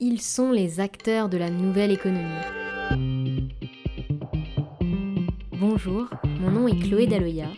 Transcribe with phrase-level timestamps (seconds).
[0.00, 2.22] Ils sont les acteurs de la nouvelle économie.
[5.58, 6.06] Bonjour,
[6.40, 7.48] mon nom est Chloé Daloya.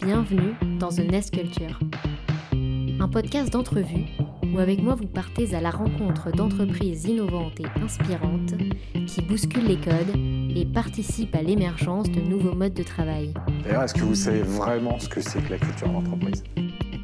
[0.00, 1.80] Bienvenue dans The Nest Culture.
[3.00, 4.04] Un podcast d'entrevue
[4.54, 8.54] où avec moi vous partez à la rencontre d'entreprises innovantes et inspirantes
[9.08, 10.14] qui bousculent les codes
[10.56, 13.34] et participent à l'émergence de nouveaux modes de travail.
[13.64, 16.44] D'ailleurs, est-ce que vous savez vraiment ce que c'est que la culture d'entreprise?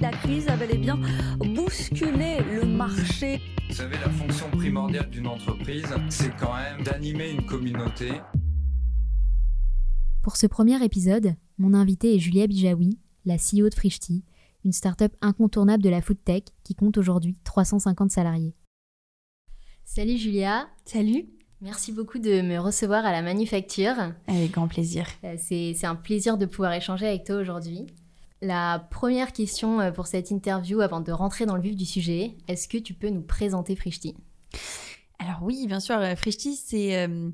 [0.04, 1.00] La crise a bel et bien
[1.38, 3.40] bousculé le marché.
[3.70, 8.10] Vous savez, la fonction primordiale d'une entreprise, c'est quand même d'animer une communauté.
[10.22, 14.24] Pour ce premier épisode, mon invité est Julia Bijawi, la CEO de Frishti,
[14.66, 18.54] une start-up incontournable de la food tech qui compte aujourd'hui 350 salariés.
[19.86, 20.68] Salut Julia.
[20.84, 21.30] Salut.
[21.62, 23.94] Merci beaucoup de me recevoir à la manufacture.
[24.26, 25.06] Avec grand plaisir.
[25.24, 27.86] Euh, C'est c'est un plaisir de pouvoir échanger avec toi aujourd'hui.
[28.42, 32.36] La première question euh, pour cette interview, avant de rentrer dans le vif du sujet,
[32.48, 34.16] est-ce que tu peux nous présenter Frishti?
[35.18, 37.30] Alors oui, bien sûr, euh, Frishti, c'est euh,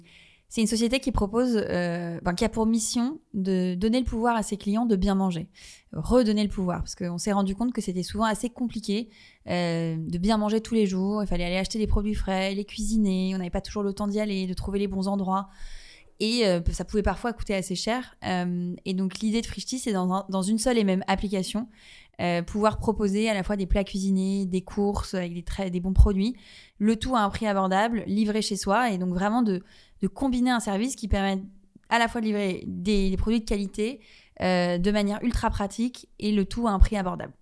[0.48, 4.42] c'est une société qui propose, ben, qui a pour mission de donner le pouvoir à
[4.42, 5.48] ses clients de bien manger,
[5.92, 9.10] redonner le pouvoir, parce qu'on s'est rendu compte que c'était souvent assez compliqué
[9.47, 11.22] de bien manger tous les jours.
[11.22, 14.08] Il fallait aller acheter des produits frais, les cuisiner, on n'avait pas toujours le temps
[14.08, 15.50] d'y aller, de trouver les bons endroits.
[16.20, 18.14] Et euh, ça pouvait parfois coûter assez cher.
[18.24, 21.66] Euh, et donc l'idée de Frishti, c'est dans, dans une seule et même application,
[22.20, 25.80] euh, pouvoir proposer à la fois des plats cuisinés, des courses avec des, très, des
[25.80, 26.36] bons produits,
[26.78, 29.62] le tout à un prix abordable, livré chez soi, et donc vraiment de,
[30.02, 31.42] de combiner un service qui permet
[31.88, 34.00] à la fois de livrer des, des produits de qualité
[34.42, 37.32] euh, de manière ultra pratique et le tout à un prix abordable.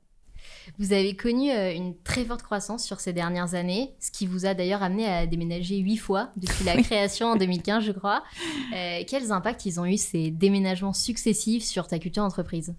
[0.79, 4.47] Vous avez connu euh, une très forte croissance sur ces dernières années, ce qui vous
[4.47, 8.23] a d'ailleurs amené à déménager huit fois depuis la création en 2015, je crois.
[8.75, 12.75] Euh, quels impacts ils ont eu ces déménagements successifs sur ta culture d'entreprise?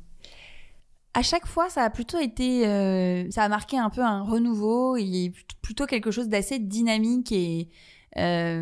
[1.13, 4.95] À chaque fois, ça a plutôt été, euh, ça a marqué un peu un renouveau.
[4.97, 7.69] Et plutôt quelque chose d'assez dynamique et
[8.17, 8.61] euh,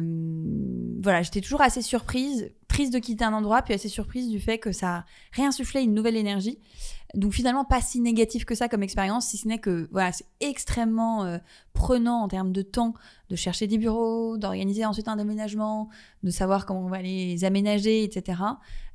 [1.01, 4.57] voilà, j'étais toujours assez surprise, triste de quitter un endroit, puis assez surprise du fait
[4.57, 6.59] que ça réinsufflait une nouvelle énergie.
[7.15, 10.25] Donc finalement pas si négatif que ça comme expérience, si ce n'est que voilà, c'est
[10.41, 11.37] extrêmement euh,
[11.73, 12.93] prenant en termes de temps
[13.29, 15.89] de chercher des bureaux, d'organiser ensuite un déménagement,
[16.23, 18.41] de savoir comment on va les aménager, etc.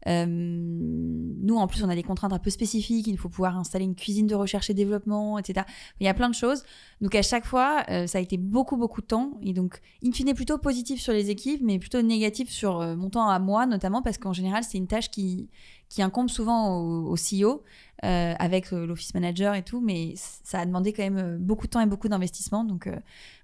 [0.09, 3.07] Euh, nous, en plus, on a des contraintes un peu spécifiques.
[3.07, 5.67] Il faut pouvoir installer une cuisine de recherche et développement, etc.
[6.01, 6.65] Il y a plein de choses.
[7.03, 9.39] Donc, à chaque fois, euh, ça a été beaucoup, beaucoup de temps.
[9.43, 13.29] Et donc, in fine, plutôt positif sur les équipes, mais plutôt négatif sur mon temps
[13.29, 15.51] à moi, notamment parce qu'en général, c'est une tâche qui,
[15.89, 17.63] qui incombe souvent au, au CEO,
[18.05, 19.81] euh, avec euh, l'office manager et tout.
[19.81, 22.65] Mais ça a demandé quand même euh, beaucoup de temps et beaucoup d'investissement.
[22.65, 22.89] Donc,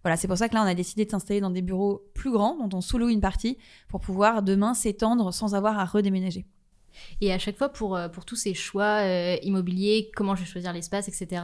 [0.03, 2.33] voilà, c'est pour ça que là, on a décidé de s'installer dans des bureaux plus
[2.33, 3.59] grands, dont on sous-loue une partie,
[3.89, 6.47] pour pouvoir demain s'étendre sans avoir à redéménager.
[7.21, 10.47] Et à chaque fois, pour, euh, pour tous ces choix euh, immobiliers, comment je vais
[10.49, 11.43] choisir l'espace, etc.,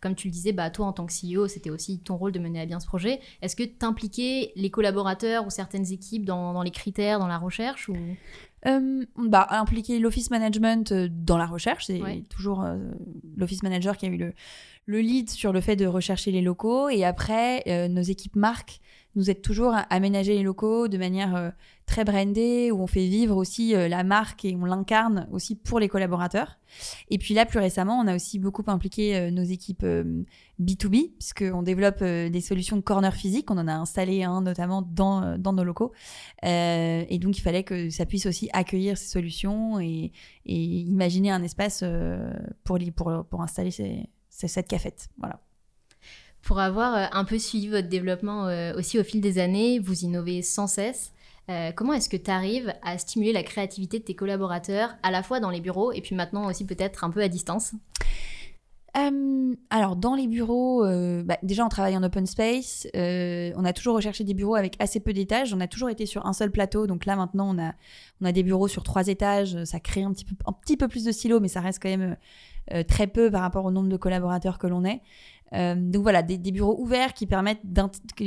[0.00, 2.38] comme tu le disais, bah, toi, en tant que CEO, c'était aussi ton rôle de
[2.38, 3.20] mener à bien ce projet.
[3.42, 7.88] Est-ce que t'impliquais les collaborateurs ou certaines équipes dans, dans les critères, dans la recherche
[7.88, 7.96] ou...
[8.66, 12.24] Euh, bah, impliquer l'office management dans la recherche, c'est Ouais.
[12.28, 12.76] toujours euh,
[13.36, 14.32] l'office manager qui a eu le,
[14.86, 16.88] le lead sur le fait de rechercher les locaux.
[16.88, 18.80] Et après, euh, nos équipes marques
[19.16, 21.50] nous aident toujours à aménager les locaux de manière euh,
[21.86, 25.80] très brandée, où on fait vivre aussi euh, la marque et on l'incarne aussi pour
[25.80, 26.58] les collaborateurs.
[27.08, 30.22] Et puis là, plus récemment, on a aussi beaucoup impliqué euh, nos équipes euh,
[30.60, 33.50] B2B, puisqu'on développe des solutions corner physique.
[33.50, 35.92] On en a installé un notamment dans, dans nos locaux.
[36.42, 40.12] Et donc, il fallait que ça puisse aussi accueillir ces solutions et,
[40.46, 41.84] et imaginer un espace
[42.64, 45.08] pour, les- pour, pour installer ces, ces- cette cafette.
[45.18, 45.40] Voilà.
[46.42, 50.04] Pour avoir euh, un peu suivi votre développement euh, aussi au fil des années, vous
[50.04, 51.12] innovez sans cesse.
[51.48, 55.22] Euh, comment est-ce que tu arrives à stimuler la créativité de tes collaborateurs, à la
[55.22, 57.72] fois dans les bureaux et puis maintenant aussi peut-être un peu à distance?
[59.68, 62.86] Alors, dans les bureaux, euh, bah, déjà, on travaille en open space.
[62.96, 65.52] Euh, on a toujours recherché des bureaux avec assez peu d'étages.
[65.52, 66.86] On a toujours été sur un seul plateau.
[66.86, 69.62] Donc là, maintenant, on a, des bureaux sur trois étages.
[69.64, 72.16] Ça crée un petit peu, plus de silos, mais ça reste quand même
[72.72, 75.02] euh, très peu par rapport au nombre de collaborateurs que l'on est.
[75.52, 77.62] Donc voilà, des, bureaux ouverts qui permettent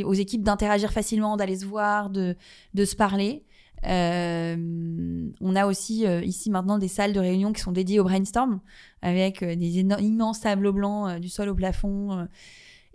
[0.05, 2.35] aux équipes d'interagir facilement, d'aller se voir, de,
[2.73, 3.43] de se parler.
[3.85, 8.03] Euh, on a aussi euh, ici maintenant des salles de réunion qui sont dédiées au
[8.03, 8.59] brainstorm
[9.01, 12.27] avec euh, des immenses tableaux blancs du sol au plafond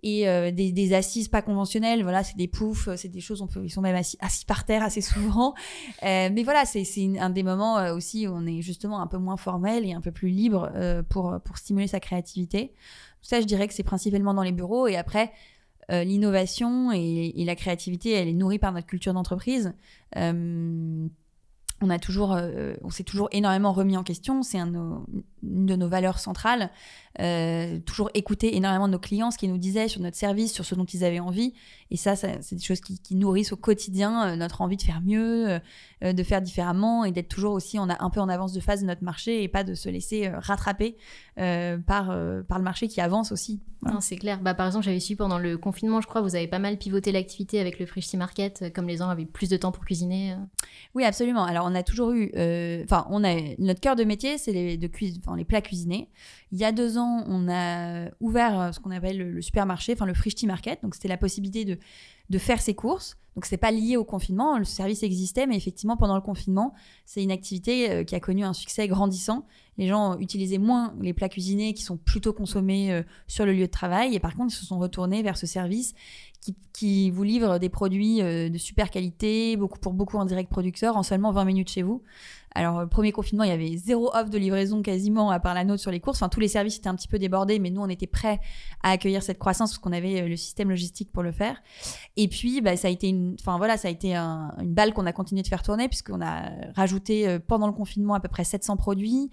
[0.06, 2.02] et des, assises pas conventionnelles.
[2.02, 4.64] Voilà, c'est des poufs, c'est des choses, on peut, ils sont même assis, assis par
[4.64, 5.54] terre assez souvent.
[6.02, 6.84] Mais voilà, c'est
[7.18, 10.12] un des moments aussi où on est justement un peu moins formel et un peu
[10.12, 10.70] plus libre
[11.08, 12.74] pour stimuler sa créativité.
[13.22, 14.86] Ça, je dirais que c'est principalement dans les bureaux.
[14.88, 15.32] Et après,
[15.90, 19.74] euh, l'innovation et, la créativité, elle est nourrie par notre culture d'entreprise.
[20.16, 21.06] Euh,
[21.80, 21.98] on a
[22.32, 24.42] euh, s'est toujours énormément remis en question.
[24.42, 25.04] C'est une
[25.42, 26.70] de nos valeurs centrales.
[27.84, 30.84] Toujours écouter énormément nos clients, ce qu'ils nous disaient sur notre service, sur ce dont
[30.84, 31.52] ils avaient envie,
[31.94, 34.82] Et ça, ça c'est des choses qui, qui nourrissent au quotidien euh, notre envie de
[34.82, 35.60] faire mieux,
[36.02, 38.58] euh, de faire différemment et d'être toujours aussi on a un peu en avance de
[38.58, 40.96] phase de notre marché et pas de se laisser euh, rattraper
[41.38, 43.60] euh, par, euh, par le marché qui avance aussi.
[43.82, 44.00] Voilà.
[44.00, 44.40] C'est clair.
[44.40, 47.12] Bah, par exemple, j'avais su pendant le confinement, je crois, vous avez pas mal pivoté
[47.12, 50.34] l'activité avec le Frishti Market, comme les gens avaient plus de temps pour cuisiner.
[50.94, 51.44] Oui, absolument.
[51.44, 52.32] Alors, on a toujours eu.
[52.34, 55.60] euh, Enfin, on a notre cœur de métier, c'est les, de cuis- enfin, les plats
[55.60, 56.08] cuisinés.
[56.50, 60.06] Il y a deux ans, on a ouvert ce qu'on appelle le, le supermarché, enfin
[60.06, 60.80] le Frishti Market.
[60.82, 61.78] Donc, c'était la possibilité de,
[62.30, 63.16] de faire ses courses.
[63.34, 64.58] Donc, c'est pas lié au confinement.
[64.58, 66.72] Le service existait, mais effectivement, pendant le confinement,
[67.04, 69.44] c'est une activité euh, qui a connu un succès grandissant.
[69.76, 73.66] Les gens utilisaient moins les plats cuisinés qui sont plutôt consommés euh, sur le lieu
[73.66, 74.14] de travail.
[74.14, 75.94] Et par contre, ils se sont retournés vers ce service
[76.40, 80.48] qui, qui vous livre des produits euh, de super qualité, beaucoup pour beaucoup en direct
[80.48, 82.02] producteur, en seulement 20 minutes chez vous.
[82.56, 85.64] Alors, le premier confinement, il y avait zéro offre de livraison quasiment, à part la
[85.64, 86.18] nôtre sur les courses.
[86.18, 88.38] Enfin, tous les services étaient un petit peu débordés, mais nous, on était prêts
[88.82, 91.60] à accueillir cette croissance parce qu'on avait euh, le système logistique pour le faire.
[92.16, 94.92] Et puis, bah, ça a été une, enfin voilà, ça a été un- une balle
[94.94, 98.28] qu'on a continué de faire tourner puisqu'on a rajouté euh, pendant le confinement à peu
[98.28, 99.30] près 700 produits.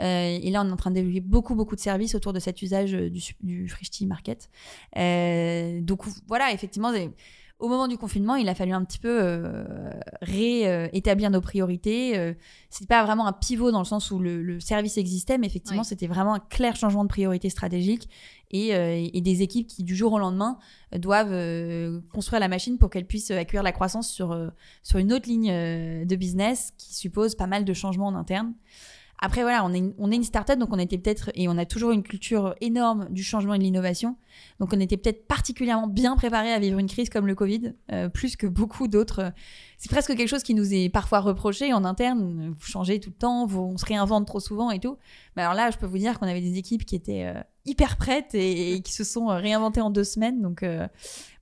[0.00, 2.38] Euh, et là, on est en train de développer beaucoup, beaucoup de services autour de
[2.38, 4.48] cet usage euh, du, du Frishti Market.
[4.96, 6.92] Euh, donc voilà, effectivement,
[7.60, 9.64] au moment du confinement, il a fallu un petit peu euh,
[10.22, 12.18] réétablir nos priorités.
[12.18, 12.34] Euh,
[12.70, 15.82] c'est pas vraiment un pivot dans le sens où le, le service existait, mais effectivement,
[15.82, 15.86] Oui.
[15.86, 18.08] c'était vraiment un clair changement de priorité stratégique
[18.50, 20.58] et, euh, et des équipes qui, du jour au lendemain,
[20.96, 24.36] doivent euh, construire la machine pour qu'elle puisse accueillir la croissance sur,
[24.82, 25.52] sur une autre ligne
[26.06, 28.54] de business qui suppose pas mal de changements en interne.
[29.22, 32.02] Après, voilà, on est une, start-up, donc on était peut-être, et on a toujours une
[32.02, 34.16] culture énorme du changement et de l'innovation.
[34.60, 38.08] Donc on était peut-être particulièrement bien préparé à vivre une crise comme le Covid, euh,
[38.08, 39.32] plus que beaucoup d'autres.
[39.76, 42.54] C'est presque quelque chose qui nous est parfois reproché en interne.
[42.58, 44.96] Vous changez tout le temps, vous, on se réinvente trop souvent et tout.
[45.36, 47.98] Mais alors là, je peux vous dire qu'on avait des équipes qui étaient euh, hyper
[47.98, 50.40] prêtes et, qui se sont euh, réinventées en deux semaines.
[50.40, 50.64] Donc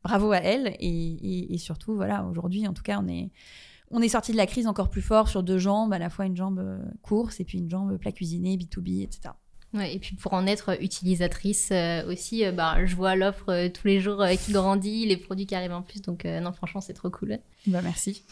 [0.03, 0.75] bravo à elles.
[0.81, 3.31] Et, et- et surtout, voilà, aujourd'hui, en tout cas, on est,
[3.90, 6.26] on est sorti de la crise encore plus fort sur deux jambes, à la fois
[6.26, 9.31] une jambe euh, course et puis une jambe plat cuisiné, B2B, etc.
[9.75, 13.69] Ouais, et puis pour en être utilisatrice euh, aussi, euh, bah, je vois l'offre euh,
[13.69, 16.94] tous les jours qui grandit, les produits qui arrivent en plus, donc non, franchement, c'est
[16.94, 17.38] trop cool.
[17.67, 18.25] Bah, merci.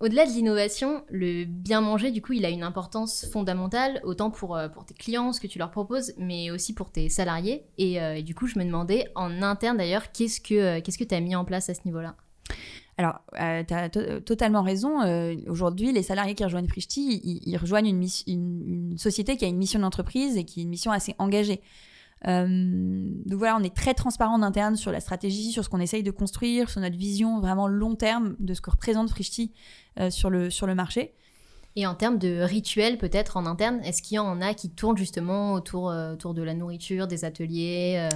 [0.00, 4.58] Au-delà de l'innovation, le bien manger, du coup, il a une importance fondamentale, autant pour,
[4.74, 7.64] pour tes clients, ce que tu leur proposes, mais aussi pour tes salariés.
[7.78, 11.34] Et, et du coup, je me demandais, en interne d'ailleurs, qu'est-ce que tu as mis
[11.34, 12.16] en place à ce niveau-là?
[12.98, 13.90] Alors, tu as
[14.24, 15.02] totalement raison.
[15.02, 17.88] Euh, Aujourd'hui, les salariés qui rejoignent Frishti, ils, rejoignent
[18.26, 21.60] une, société qui a une mission d'entreprise et qui a une mission assez engagée.
[22.26, 22.46] Euh,
[23.26, 26.02] donc voilà, on est très transparent en interne sur la stratégie, sur ce qu'on essaye
[26.02, 29.52] de construire, sur notre vision vraiment long terme de ce que représente Frishti
[30.00, 31.14] euh, sur, le, sur le marché.
[31.76, 34.96] Et en termes de rituels, peut-être en interne, est-ce qu'il y en a qui tournent
[34.96, 38.08] justement autour, euh, autour de la nourriture, des ateliers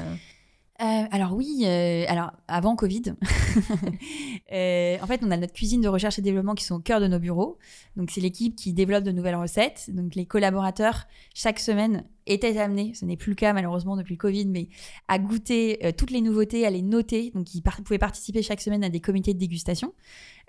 [0.80, 3.02] euh, alors oui, euh, alors avant Covid,
[4.52, 7.00] euh, en fait, on a notre cuisine de recherche et développement qui sont au cœur
[7.00, 7.58] de nos bureaux.
[7.96, 9.90] Donc c'est l'équipe qui développe de nouvelles recettes.
[9.92, 14.18] Donc les collaborateurs chaque semaine étaient amenés, ce n'est plus le cas malheureusement depuis le
[14.18, 14.68] Covid, mais
[15.08, 17.30] à goûter toutes les nouveautés, à les noter.
[17.34, 19.92] Donc ils pouvaient participer chaque semaine à des comités de dégustation.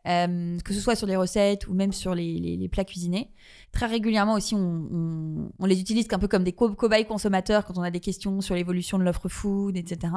[0.08, 3.30] Euh, que ce soit sur les recettes ou même sur les, plats cuisinés.
[3.72, 7.84] Très régulièrement aussi, on, les utilise un peu comme des co- cobayes consommateurs quand on
[7.84, 10.14] a des questions sur l'évolution de l'offre food, etc.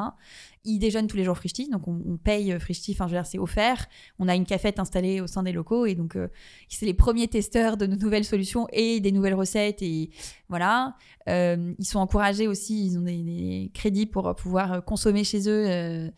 [0.65, 3.19] Ils déjeunent tous les jours Frishti, donc on, on paye euh, Frishti, enfin je veux
[3.19, 3.87] dire, c'est offert.
[4.19, 6.29] On a une cafette installée au sein des locaux et donc euh,
[6.70, 10.11] c'est les premiers testeurs de nos nouvelles solutions et des nouvelles recettes et
[10.49, 10.97] voilà.
[11.29, 16.11] Euh, ils sont encouragés aussi, ils ont des, crédits pour pouvoir consommer chez eux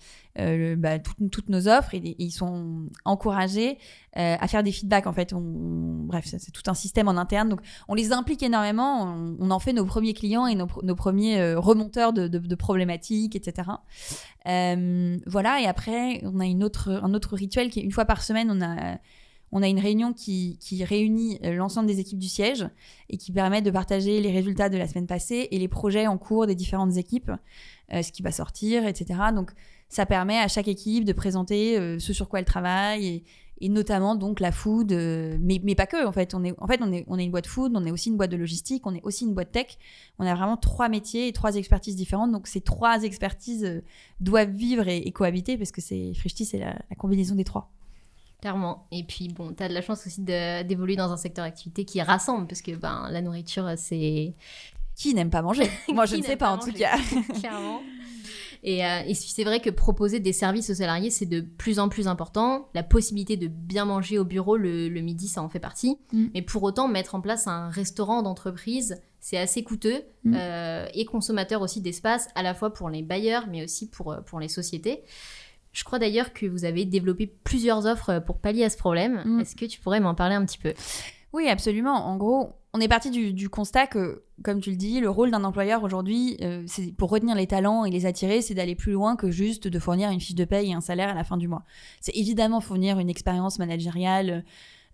[0.76, 5.35] bah, toutes, nos offres et ils sont encouragés euh, à faire des feedbacks en fait.
[5.35, 7.51] Bref, c'est tout un système en interne.
[7.51, 10.95] Donc on les implique énormément, on, en fait nos premiers clients et nos, pr- nos
[10.95, 13.69] premiers euh, remonteurs de, problématiques, etc.
[14.49, 18.07] Euh, voilà, et après on a une autre, un autre rituel qui est une fois
[18.07, 18.97] par semaine, on a,
[19.53, 22.67] on a une réunion qui, qui réunit l'ensemble des équipes du siège
[23.11, 26.17] et qui permet de partager les résultats de la semaine passée et les projets en
[26.17, 27.31] cours des différentes équipes,
[27.93, 29.21] ce qui va sortir, etc.
[29.35, 29.51] Donc
[29.89, 33.25] ça permet à chaque équipe de présenter ce sur quoi elle travaille et,
[33.61, 36.35] et notamment donc la food, euh, mais, mais pas que en fait.
[36.35, 38.17] On est, en fait, on est, on est une boîte food, on est aussi une
[38.17, 39.79] boîte de logistique, on est aussi une boîte tech.
[40.19, 42.33] On a vraiment trois métiers et trois expertises différentes.
[42.33, 43.81] Donc ces trois expertises euh,
[44.21, 47.71] doivent vivre et, et cohabiter parce que c'est Frishti, c'est la, la combinaison des trois.
[48.41, 48.87] Clairement.
[48.93, 52.03] Et puis, bon, tu as de la chance aussi d'évoluer dans un secteur d'activité qui
[52.03, 54.35] rassemble, parce que ben, la nourriture, c'est.
[54.95, 55.71] Qui n'aime pas manger?
[55.93, 56.97] Moi, je ne sais pas, pas en tout cas.
[57.39, 57.81] Clairement.
[58.63, 61.89] Et, euh, et c'est vrai que proposer des services aux salariés, c'est de plus en
[61.89, 62.69] plus important.
[62.75, 65.99] La possibilité de bien manger au bureau le, le midi, ça en fait partie.
[66.13, 66.27] Mm.
[66.35, 70.35] Mais pour autant, mettre en place un restaurant d'entreprise, c'est assez coûteux Mm.
[70.37, 74.21] euh, et consommateur aussi d'espace, à la fois pour les bailleurs, mais aussi pour, euh,
[74.21, 75.05] pour les sociétés.
[75.73, 79.23] Je crois d'ailleurs que vous avez développé plusieurs offres pour pallier à ce problème.
[79.25, 79.41] Mm.
[79.41, 80.75] Est-ce que tu pourrais m'en parler un petit peu?
[81.33, 82.07] Oui, absolument.
[82.07, 85.45] En gros, on est parti du, constat que, comme tu le dis, le rôle d'un
[85.45, 89.16] employeur aujourd'hui, euh, c'est pour retenir les talents et les attirer, c'est d'aller plus loin
[89.16, 91.49] que juste de fournir une fiche de paye et un salaire à la fin du
[91.49, 91.64] mois.
[92.02, 94.45] C'est évidemment fournir une expérience managériale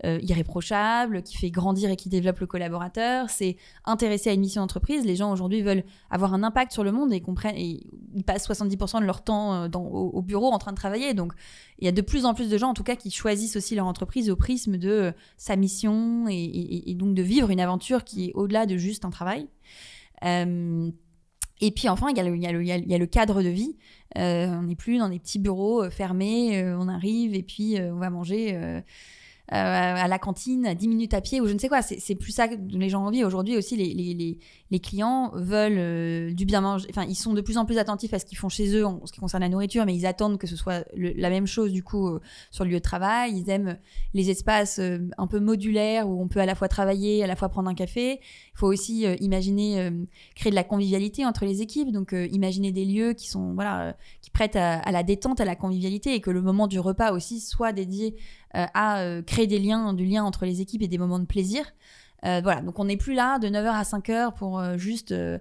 [0.04, 3.30] euh, irréprochable, qui fait grandir et qui développe le collaborateur.
[3.30, 5.04] C'est intéresser à une mission d'entreprise.
[5.04, 7.56] Les gens aujourd'hui veulent avoir un impact sur le monde et comprennent.
[7.56, 11.14] Ils passent 70% de leur temps euh, au, au bureau en train de travailler.
[11.14, 11.32] Donc,
[11.78, 13.76] il y a de plus en plus de gens, en tout cas, qui choisissent aussi
[13.76, 18.24] leur entreprise au prisme de euh, sa mission et, donc de vivre une aventure qui
[18.24, 19.46] est au-delà de juste un travail.
[20.24, 23.76] Et puis enfin, il y, a le- cadre de vie.
[24.16, 28.82] On n'est plus dans des petits bureaux fermés, on arrive et puis on va manger
[29.48, 31.82] à la cantine à 10 minutes à pied ou je ne sais quoi.
[31.82, 33.24] C'est plus ça que les gens ont envie.
[33.24, 36.86] Aujourd'hui aussi, les, clients veulent euh, du bien manger.
[36.90, 39.04] Enfin, ils sont de plus en plus attentifs à ce qu'ils font chez eux en
[39.04, 41.82] ce qui concerne la nourriture, mais ils attendent que ce soit la même chose du
[41.82, 42.20] coup euh,
[42.50, 43.36] sur le lieu de travail.
[43.36, 43.76] Ils aiment
[44.14, 47.36] les espaces euh, un peu modulaires où on peut à la fois travailler, à la
[47.36, 48.20] fois prendre un café.
[48.54, 49.90] Il faut aussi euh, imaginer euh,
[50.34, 53.88] créer de la convivialité entre les équipes, donc euh, imaginer des lieux qui sont voilà
[53.88, 56.78] euh, qui prêtent à, à la détente, à la convivialité et que le moment du
[56.78, 58.14] repas aussi soit dédié
[58.54, 61.24] euh, à euh, créer des liens, du lien entre les équipes et des moments de
[61.24, 61.64] plaisir.
[62.24, 65.38] Euh, voilà, donc on n'est plus là de 9h à 5h pour euh, juste euh,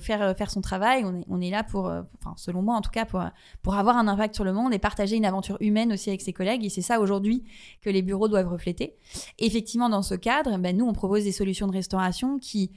[0.00, 1.04] faire, faire son travail.
[1.04, 3.22] On est, on est là pour, enfin, selon moi en tout cas, pour,
[3.62, 6.32] pour avoir un impact sur le monde et partager une aventure humaine aussi avec ses
[6.32, 6.64] collègues.
[6.64, 7.44] Et c'est ça aujourd'hui
[7.80, 8.96] que les bureaux doivent refléter.
[9.38, 12.72] Effectivement, dans ce cadre, ben, nous, on propose des solutions de restauration qui,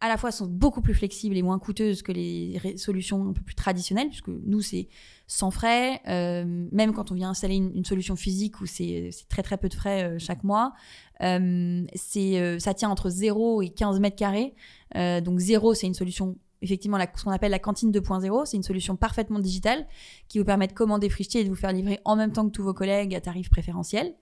[0.00, 3.40] à la fois, sont beaucoup plus flexibles et moins coûteuses que les solutions un peu
[3.40, 4.88] plus traditionnelles, puisque nous, c'est
[5.26, 9.56] sans frais, euh, même quand on vient installer une, solution physique où c'est très très
[9.56, 10.74] peu de frais euh, chaque mois.
[11.22, 11.86] Euh,
[12.16, 14.54] euh, ça tient entre 0 et 15 mètres carrés.
[14.94, 18.44] Donc 0, c'est une solution, effectivement, la, ce qu'on appelle la cantine 2.0.
[18.44, 19.86] C'est une solution parfaitement digitale
[20.28, 22.52] qui vous permet de commander frichetier et de vous faire livrer en même temps que
[22.52, 24.14] tous vos collègues à tarif préférentiel.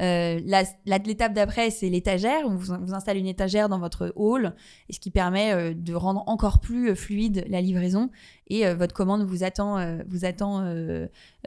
[0.00, 0.40] Euh,
[0.86, 2.46] L'étape d'après, c'est l'étagère.
[2.46, 4.54] On vous, vous installe une étagère dans votre hall,
[4.90, 8.10] ce qui permet euh, de rendre encore plus euh, fluide la livraison.
[8.48, 10.66] Et euh, votre commande vous attend, vous attend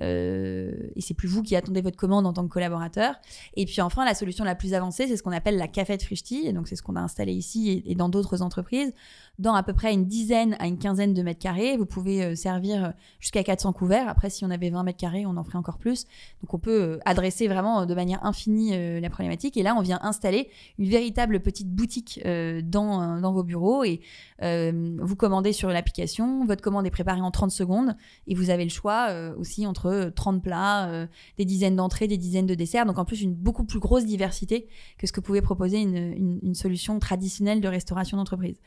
[0.01, 3.15] et c'est plus vous qui attendez votre commande en tant que collaborateur.
[3.55, 6.47] Et puis enfin, la solution la plus avancée, c'est ce qu'on appelle la cafette Frichti.
[6.47, 8.93] Et donc, c'est ce qu'on a installé ici et, et dans d'autres entreprises.
[9.37, 12.93] Dans à peu près une dizaine à une quinzaine de mètres carrés, vous pouvez servir
[13.19, 14.07] jusqu'à 400 couverts.
[14.07, 16.05] Après, si on avait 20 mètres carrés, on en ferait encore plus.
[16.41, 19.55] Donc, on peut adresser vraiment de manière infinie euh, la problématique.
[19.57, 23.83] Et là, on vient installer une véritable petite boutique euh, dans, euh, dans vos bureaux.
[23.83, 24.01] Et
[24.41, 26.45] vous commandez sur l'application.
[26.45, 27.95] Votre commande est préparée en 30 secondes.
[28.27, 32.45] Et vous avez le choix aussi entre euh, 30 plats, des dizaines d'entrées, des dizaines
[32.45, 32.85] de desserts.
[32.85, 36.55] Donc, en plus, une beaucoup plus grosse diversité que ce que pouvait proposer une- une
[36.55, 38.57] solution traditionnelle de restauration d'entreprise.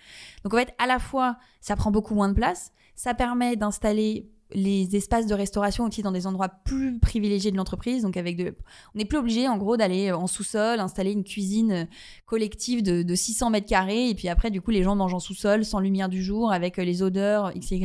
[0.45, 2.73] Donc, en fait, à la fois, ça prend beaucoup moins de place.
[2.95, 8.03] Ça permet d'installer les espaces de restauration aussi dans des endroits plus privilégiés de l'entreprise.
[8.03, 8.55] Donc, avec de,
[8.95, 11.85] on n'est plus obligé, en gros, d'aller en sous-sol, installer une cuisine euh,
[12.27, 14.09] collective de, de 600 mètres carrés.
[14.09, 16.79] Et puis après, du coup, les gens mangent en sous-sol, sans lumière du jour, avec
[16.79, 17.85] euh, les odeurs XY.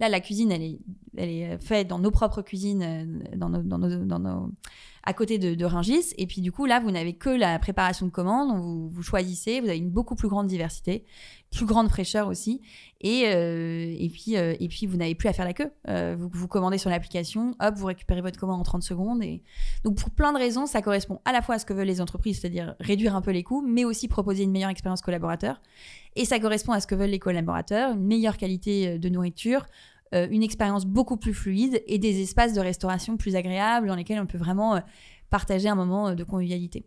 [0.00, 0.78] Là, la cuisine, elle est,
[1.16, 3.78] elle est faite dans nos propres cuisines, euh, dans nos- dans
[4.18, 4.50] nos-
[5.04, 6.14] à côté de, de Rungis.
[6.16, 8.56] Et puis, du coup, là, vous n'avez que la préparation de commandes.
[8.56, 11.04] Vous, vous choisissez, vous avez une beaucoup plus grande diversité,
[11.50, 12.62] plus grande fraîcheur aussi.
[13.00, 15.70] Et, euh, et, puis, euh, et puis, vous n'avez plus à faire la queue.
[15.88, 19.22] Euh, vous, vous commandez sur l'application, hop, vous récupérez votre commande en 30 secondes.
[19.22, 19.42] Et...
[19.84, 22.00] Donc, pour plein de raisons, ça correspond à la fois à ce que veulent les
[22.00, 25.60] entreprises, c'est-à-dire réduire un peu les coûts, mais aussi proposer une meilleure expérience collaborateur.
[26.16, 29.66] Et ça correspond à ce que veulent les collaborateurs, une meilleure qualité de nourriture,
[30.14, 34.20] euh, une expérience beaucoup plus fluide et des espaces de restauration plus agréables dans lesquels
[34.20, 34.80] on peut vraiment euh,
[35.30, 36.86] partager un moment euh, de convivialité.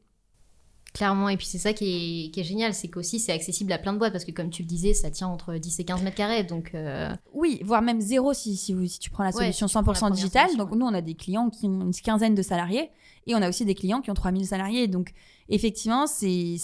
[0.93, 3.77] Clairement, et puis c'est ça qui est, qui est génial, c'est qu'aussi c'est accessible à
[3.77, 6.01] plein de boîtes, parce que comme tu le disais, ça tient entre 10 et 15
[6.01, 9.29] mètres carrés, donc euh, Oui, voire même zéro si, si, vous- si tu prends la
[9.29, 10.41] Ouais, solution si tu prends la 100% première digitale.
[10.47, 10.77] solution, Donc ouais.
[10.79, 12.89] nous, on a des clients qui ont une quinzaine de salariés
[13.27, 14.87] et on a aussi des clients qui ont 3000 salariés.
[14.87, 15.11] Donc
[15.49, 16.57] effectivement, c'est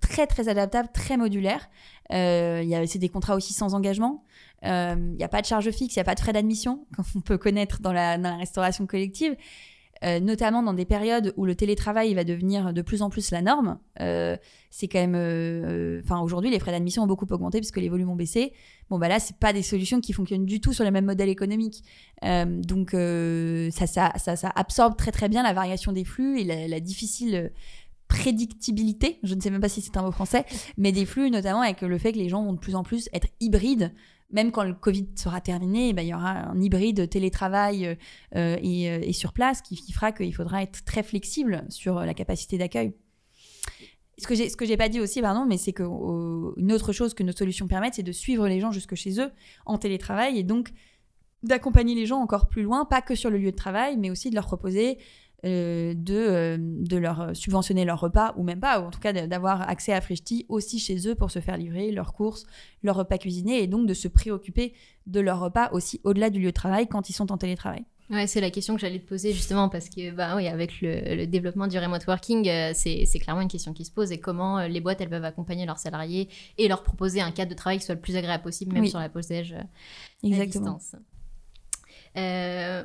[0.00, 1.68] très très adaptable, très modulaire.
[2.12, 4.24] Euh, c'est des contrats aussi sans engagement.
[4.64, 6.86] Euh, Il n'y a pas de charge fixe, il n'y a pas de frais d'admission,
[6.96, 9.36] comme on peut connaître dans la, restauration collective.
[10.04, 13.40] Euh, notamment dans des périodes où le télétravail va devenir de plus en plus la
[13.40, 13.78] norme.
[14.00, 14.36] Euh,
[14.68, 18.10] c'est quand même, euh, enfin aujourd'hui les frais d'admission ont beaucoup augmenté puisque les volumes
[18.10, 18.52] ont baissé.
[18.90, 21.30] Bon bah là c'est pas des solutions qui fonctionnent du tout sur le même modèle
[21.30, 21.82] économique.
[22.24, 24.12] Euh, donc euh, ça
[24.54, 27.50] absorbe très très bien la variation des flux et la, la difficile
[28.06, 30.44] prédictibilité, je ne sais même pas si c'est un mot français,
[30.76, 33.08] mais des flux notamment avec le fait que les gens vont de plus en plus
[33.14, 33.92] être hybrides.
[34.30, 37.94] Même quand le Covid sera terminé, eh ben, il y aura un hybride télétravail euh,
[38.34, 42.12] euh, et, euh, et sur place qui, fera qu'il faudra être très flexible sur la
[42.14, 42.92] capacité d'accueil.
[44.18, 46.72] Ce que j'ai, ce que j'ai pas dit aussi, pardon, mais c'est que euh, une
[46.72, 49.30] autre chose que nos solutions permettent, c'est de suivre les gens jusque chez eux
[49.66, 50.72] en télétravail et donc
[51.42, 54.30] d'accompagner les gens encore plus loin, pas que sur le lieu de travail, mais aussi
[54.30, 54.98] de leur proposer
[55.46, 59.12] euh, de, euh, de leur subventionner leur repas, ou même pas, ou en tout cas
[59.12, 62.46] d'avoir accès à Frishti aussi chez eux pour se faire livrer leurs courses,
[62.82, 64.72] leurs repas cuisinés, et donc de se préoccuper
[65.06, 67.84] de leur repas aussi au-delà du lieu de travail quand ils sont en télétravail.
[68.10, 71.26] Ouais, c'est la question que j'allais te poser justement parce que bah oui, avec le,
[71.26, 74.80] développement du remote working, euh, c'est clairement une question qui se pose et comment les
[74.80, 77.94] boîtes elles peuvent accompagner leurs salariés et leur proposer un cadre de travail qui soit
[77.94, 79.54] le plus agréable possible, même sur la pause déj
[80.24, 80.72] Exactement.
[80.72, 80.96] à distance.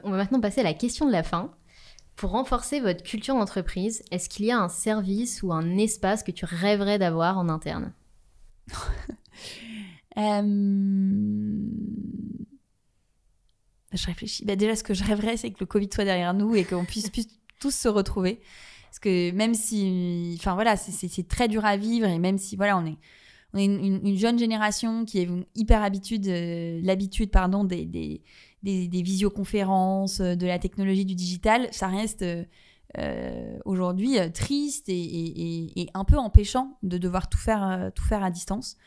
[0.04, 1.52] on va maintenant passer à la question de la fin.
[2.22, 6.30] Pour renforcer votre culture d'entreprise, est-ce qu'il y a un service ou un espace que
[6.30, 7.94] tu rêverais d'avoir en interne?
[10.18, 10.44] Euh,
[13.94, 14.44] Je réfléchis.
[14.44, 16.84] Bah, déjà, ce que je rêverais, c'est que le Covid soit derrière nous et qu'on
[16.84, 17.10] puisse,
[17.62, 18.42] tous se retrouver.
[18.90, 22.78] Parce que même si, enfin voilà, c'est très dur à vivre et même si voilà,
[22.78, 22.98] on est,
[23.54, 28.22] une, jeune génération qui est hyper habitude, euh, l'habitude pardon des
[28.64, 32.24] visioconférences, euh, de la technologie du digital, ça reste
[32.98, 38.32] euh, euh, aujourd'hui triste et, un peu empêchant de devoir tout faire, tout faire à
[38.32, 38.78] distance.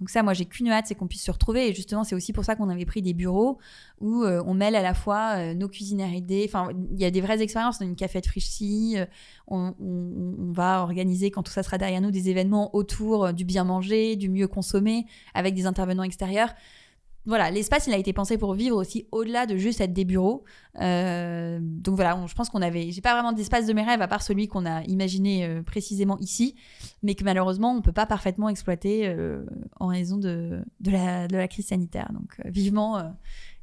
[0.00, 1.68] Donc ça, moi, j'ai qu'une hâte, c'est qu'on puisse se retrouver.
[1.68, 3.58] Et justement, c'est aussi pour ça qu'on avait pris des bureaux
[4.00, 6.44] où on mêle à la fois nos cuisinières idées.
[6.48, 7.78] Enfin, il y a des vraies expériences.
[7.80, 8.96] On a une cafette frichie.
[9.46, 13.64] On, on, va organiser, quand tout ça sera derrière nous, des événements autour du bien
[13.64, 16.54] manger, du mieux consommer, avec des intervenants extérieurs
[17.24, 20.44] voilà, l'espace, il a été pensé pour vivre aussi au-delà de juste être des bureaux.
[20.80, 24.08] Euh, donc voilà, je pense qu'on avait, j'ai pas vraiment d'espace de mes rêves à
[24.08, 26.56] part celui qu'on a imaginé euh, précisément ici,
[27.02, 29.44] mais que malheureusement on peut pas parfaitement exploiter euh,
[29.78, 32.10] en raison de, de, la, de, la, crise sanitaire.
[32.12, 33.14] Donc vivement,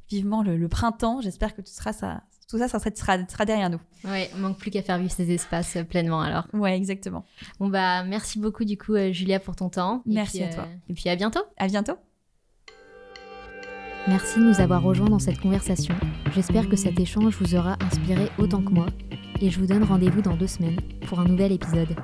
[0.08, 1.20] vivement le, printemps.
[1.20, 3.80] J'espère que tout, sera, ça, tout ça, ça sera, sera, derrière nous.
[4.04, 6.46] Oui, manque plus qu'à faire vivre ces espaces pleinement alors.
[6.54, 7.26] Ouais, exactement.
[7.58, 10.02] Bon bah merci beaucoup du coup Julia pour ton temps.
[10.06, 10.66] Merci à toi.
[10.88, 11.42] et puis à bientôt.
[11.58, 11.98] À bientôt.
[14.08, 15.94] Merci de nous avoir rejoints dans cette conversation.
[16.34, 18.86] J'espère que cet échange vous aura inspiré autant que moi.
[19.42, 21.94] Et je vous donne rendez-vous dans deux semaines pour un nouvel épisode.